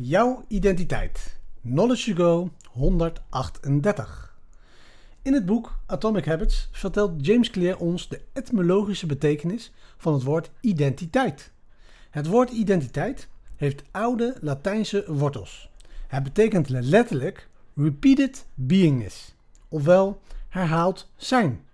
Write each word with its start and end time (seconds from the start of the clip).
Jouw 0.00 0.44
identiteit. 0.48 1.40
Knowledge 1.62 2.14
to 2.14 2.24
Go 2.24 2.50
138. 2.70 4.36
In 5.22 5.32
het 5.32 5.46
boek 5.46 5.78
Atomic 5.86 6.24
Habits 6.24 6.68
vertelt 6.72 7.26
James 7.26 7.50
Clear 7.50 7.78
ons 7.78 8.08
de 8.08 8.20
etymologische 8.32 9.06
betekenis 9.06 9.72
van 9.96 10.12
het 10.12 10.22
woord 10.22 10.50
identiteit. 10.60 11.52
Het 12.10 12.26
woord 12.26 12.50
identiteit 12.50 13.28
heeft 13.56 13.82
oude 13.90 14.36
Latijnse 14.40 15.04
wortels. 15.14 15.70
Het 16.06 16.22
betekent 16.22 16.68
letterlijk 16.68 17.48
repeated 17.74 18.46
beingness, 18.54 19.34
ofwel 19.68 20.20
herhaald 20.48 21.10
zijn. 21.16 21.64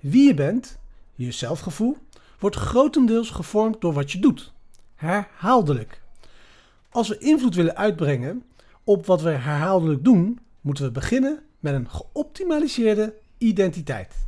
Wie 0.00 0.26
je 0.26 0.34
bent, 0.34 0.78
je 1.14 1.30
zelfgevoel, 1.30 1.96
wordt 2.38 2.56
grotendeels 2.56 3.30
gevormd 3.30 3.80
door 3.80 3.92
wat 3.92 4.12
je 4.12 4.18
doet. 4.18 4.52
Herhaaldelijk. 4.94 6.01
Als 6.92 7.08
we 7.08 7.18
invloed 7.18 7.54
willen 7.54 7.76
uitbrengen 7.76 8.42
op 8.84 9.06
wat 9.06 9.22
we 9.22 9.30
herhaaldelijk 9.30 10.04
doen, 10.04 10.38
moeten 10.60 10.84
we 10.84 10.90
beginnen 10.90 11.42
met 11.60 11.74
een 11.74 11.90
geoptimaliseerde 11.90 13.14
identiteit. 13.38 14.26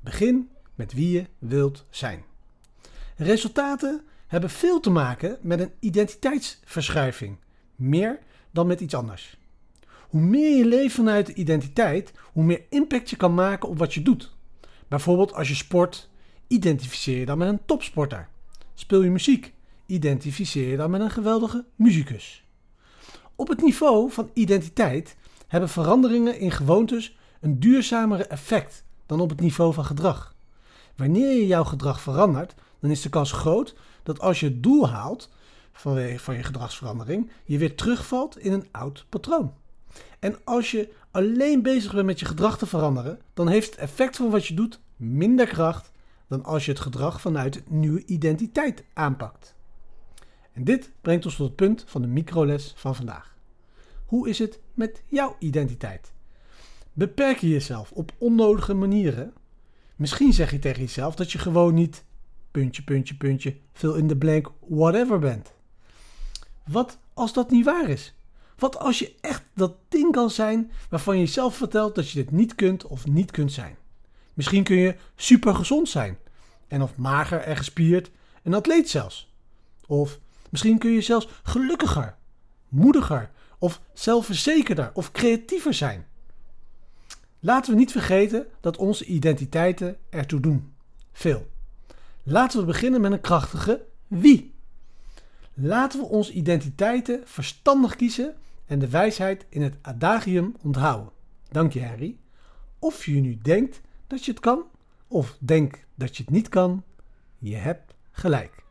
Begin 0.00 0.50
met 0.74 0.92
wie 0.92 1.10
je 1.10 1.26
wilt 1.38 1.84
zijn. 1.90 2.24
Resultaten 3.16 4.00
hebben 4.26 4.50
veel 4.50 4.80
te 4.80 4.90
maken 4.90 5.38
met 5.40 5.60
een 5.60 5.72
identiteitsverschuiving, 5.78 7.36
meer 7.74 8.18
dan 8.50 8.66
met 8.66 8.80
iets 8.80 8.94
anders. 8.94 9.38
Hoe 10.08 10.20
meer 10.20 10.56
je 10.56 10.66
leeft 10.66 10.94
vanuit 10.94 11.26
de 11.26 11.34
identiteit, 11.34 12.12
hoe 12.32 12.44
meer 12.44 12.62
impact 12.68 13.10
je 13.10 13.16
kan 13.16 13.34
maken 13.34 13.68
op 13.68 13.78
wat 13.78 13.94
je 13.94 14.02
doet. 14.02 14.34
Bijvoorbeeld 14.88 15.34
als 15.34 15.48
je 15.48 15.54
sport, 15.54 16.08
identificeer 16.46 17.18
je 17.18 17.26
dan 17.26 17.38
met 17.38 17.48
een 17.48 17.64
topsporter. 17.64 18.28
Speel 18.74 19.02
je 19.02 19.10
muziek, 19.10 19.52
identificeer 19.86 20.68
je 20.68 20.76
dan 20.76 20.90
met 20.90 21.00
een 21.00 21.10
geweldige 21.10 21.64
muzikus. 21.74 22.44
Op 23.36 23.48
het 23.48 23.62
niveau 23.62 24.10
van 24.10 24.30
identiteit 24.32 25.16
hebben 25.46 25.68
veranderingen 25.68 26.38
in 26.38 26.50
gewoontes 26.50 27.16
een 27.40 27.60
duurzamere 27.60 28.26
effect 28.26 28.84
dan 29.06 29.20
op 29.20 29.30
het 29.30 29.40
niveau 29.40 29.72
van 29.72 29.84
gedrag. 29.84 30.34
Wanneer 30.96 31.30
je 31.30 31.46
jouw 31.46 31.64
gedrag 31.64 32.00
verandert, 32.00 32.54
dan 32.80 32.90
is 32.90 33.02
de 33.02 33.08
kans 33.08 33.32
groot 33.32 33.74
dat 34.02 34.20
als 34.20 34.40
je 34.40 34.46
het 34.46 34.62
doel 34.62 34.88
haalt 34.88 35.30
vanwege 35.72 36.18
van 36.18 36.34
je 36.34 36.42
gedragsverandering, 36.42 37.30
je 37.44 37.58
weer 37.58 37.76
terugvalt 37.76 38.38
in 38.38 38.52
een 38.52 38.68
oud 38.70 39.06
patroon. 39.08 39.52
En 40.18 40.36
als 40.44 40.70
je 40.70 40.92
alleen 41.10 41.62
bezig 41.62 41.92
bent 41.92 42.06
met 42.06 42.20
je 42.20 42.26
gedrag 42.26 42.58
te 42.58 42.66
veranderen, 42.66 43.20
dan 43.34 43.48
heeft 43.48 43.70
het 43.70 43.78
effect 43.78 44.16
van 44.16 44.30
wat 44.30 44.46
je 44.46 44.54
doet 44.54 44.80
minder 44.96 45.46
kracht 45.46 45.90
dan 46.28 46.44
als 46.44 46.64
je 46.64 46.70
het 46.70 46.80
gedrag 46.80 47.20
vanuit 47.20 47.56
een 47.56 47.80
nieuwe 47.80 48.04
identiteit 48.04 48.84
aanpakt. 48.92 49.54
En 50.54 50.64
dit 50.64 50.90
brengt 51.00 51.24
ons 51.24 51.36
tot 51.36 51.46
het 51.46 51.56
punt 51.56 51.84
van 51.86 52.02
de 52.02 52.08
microles 52.08 52.72
van 52.76 52.94
vandaag. 52.94 53.36
Hoe 54.06 54.28
is 54.28 54.38
het 54.38 54.60
met 54.74 55.02
jouw 55.06 55.36
identiteit? 55.38 56.12
Beperk 56.92 57.38
je 57.38 57.48
jezelf 57.48 57.92
op 57.92 58.12
onnodige 58.18 58.74
manieren? 58.74 59.32
Misschien 59.96 60.32
zeg 60.32 60.50
je 60.50 60.58
tegen 60.58 60.80
jezelf 60.80 61.14
dat 61.14 61.32
je 61.32 61.38
gewoon 61.38 61.74
niet 61.74 62.04
puntje, 62.50 62.82
puntje, 62.82 63.14
puntje, 63.14 63.56
fill 63.72 63.98
in 63.98 64.08
the 64.08 64.16
blank, 64.16 64.50
whatever 64.68 65.18
bent. 65.18 65.52
Wat 66.64 66.98
als 67.14 67.32
dat 67.32 67.50
niet 67.50 67.64
waar 67.64 67.88
is? 67.88 68.14
Wat 68.56 68.78
als 68.78 68.98
je 68.98 69.14
echt 69.20 69.42
dat 69.54 69.76
ding 69.88 70.12
kan 70.12 70.30
zijn 70.30 70.70
waarvan 70.88 71.14
je 71.14 71.24
jezelf 71.24 71.56
vertelt 71.56 71.94
dat 71.94 72.10
je 72.10 72.22
dit 72.22 72.30
niet 72.30 72.54
kunt 72.54 72.86
of 72.86 73.06
niet 73.06 73.30
kunt 73.30 73.52
zijn? 73.52 73.76
Misschien 74.34 74.64
kun 74.64 74.76
je 74.76 74.96
super 75.16 75.54
gezond 75.54 75.88
zijn 75.88 76.18
en 76.68 76.82
of 76.82 76.96
mager 76.96 77.40
en 77.40 77.56
gespierd, 77.56 78.10
een 78.42 78.54
atleet 78.54 78.88
zelfs. 78.90 79.32
Of 79.86 80.18
Misschien 80.54 80.78
kun 80.78 80.90
je 80.90 81.00
zelfs 81.00 81.28
gelukkiger, 81.42 82.16
moediger 82.68 83.30
of 83.58 83.80
zelfverzekerder 83.92 84.90
of 84.92 85.12
creatiever 85.12 85.74
zijn. 85.74 86.06
Laten 87.40 87.72
we 87.72 87.78
niet 87.78 87.92
vergeten 87.92 88.46
dat 88.60 88.76
onze 88.76 89.04
identiteiten 89.04 89.96
ertoe 90.10 90.40
doen. 90.40 90.74
Veel. 91.12 91.50
Laten 92.22 92.58
we 92.58 92.64
beginnen 92.64 93.00
met 93.00 93.12
een 93.12 93.20
krachtige 93.20 93.84
wie. 94.06 94.54
Laten 95.54 96.00
we 96.00 96.06
onze 96.06 96.32
identiteiten 96.32 97.22
verstandig 97.24 97.96
kiezen 97.96 98.34
en 98.66 98.78
de 98.78 98.88
wijsheid 98.88 99.46
in 99.48 99.62
het 99.62 99.76
adagium 99.82 100.54
onthouden. 100.62 101.12
Dank 101.50 101.72
je, 101.72 101.84
Harry. 101.84 102.16
Of 102.78 103.06
je 103.06 103.20
nu 103.20 103.38
denkt 103.42 103.80
dat 104.06 104.24
je 104.24 104.30
het 104.30 104.40
kan, 104.40 104.62
of 105.08 105.36
denkt 105.40 105.84
dat 105.94 106.16
je 106.16 106.22
het 106.22 106.32
niet 106.32 106.48
kan, 106.48 106.84
je 107.38 107.56
hebt 107.56 107.94
gelijk. 108.10 108.63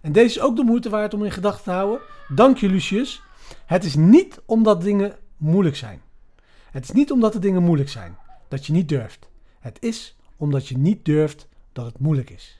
En 0.00 0.12
deze 0.12 0.38
is 0.38 0.40
ook 0.40 0.56
de 0.56 0.62
moeite 0.62 0.90
waard 0.90 1.14
om 1.14 1.24
in 1.24 1.30
gedachten 1.30 1.64
te 1.64 1.70
houden. 1.70 2.00
Dank 2.28 2.56
je, 2.56 2.68
Lucius. 2.68 3.22
Het 3.66 3.84
is 3.84 3.94
niet 3.94 4.40
omdat 4.44 4.82
dingen 4.82 5.16
moeilijk 5.36 5.76
zijn. 5.76 6.02
Het 6.70 6.84
is 6.84 6.90
niet 6.90 7.10
omdat 7.10 7.32
de 7.32 7.38
dingen 7.38 7.62
moeilijk 7.62 7.88
zijn 7.88 8.16
dat 8.48 8.66
je 8.66 8.72
niet 8.72 8.88
durft. 8.88 9.28
Het 9.60 9.76
is 9.80 10.16
omdat 10.36 10.68
je 10.68 10.78
niet 10.78 11.04
durft 11.04 11.48
dat 11.72 11.86
het 11.86 11.98
moeilijk 11.98 12.30
is. 12.30 12.59